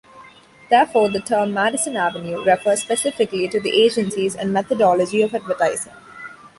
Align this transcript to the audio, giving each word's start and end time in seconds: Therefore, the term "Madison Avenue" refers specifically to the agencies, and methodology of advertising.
Therefore, 0.71 1.09
the 1.09 1.19
term 1.19 1.53
"Madison 1.53 1.95
Avenue" 1.95 2.43
refers 2.43 2.81
specifically 2.81 3.47
to 3.47 3.59
the 3.59 3.69
agencies, 3.83 4.35
and 4.35 4.51
methodology 4.51 5.21
of 5.21 5.35
advertising. 5.35 5.93